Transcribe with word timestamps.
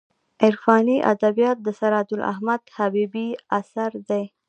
عرفاني 0.43 0.97
ادبیات 1.13 1.57
د 1.61 1.67
سراج 1.79 2.09
احمد 2.31 2.61
حبیبي 2.77 3.27
اثر 3.59 3.91
دی. 4.09 4.23